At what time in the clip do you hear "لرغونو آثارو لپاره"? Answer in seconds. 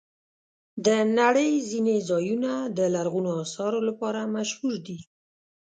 2.95-4.31